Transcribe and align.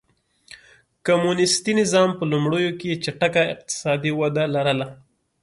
کمونېستي 1.05 1.71
نظام 1.81 2.09
په 2.17 2.23
لومړیو 2.31 2.71
کې 2.79 2.99
چټکه 3.03 3.41
اقتصادي 3.53 4.11
وده 4.19 4.43
لرله. 4.55 4.87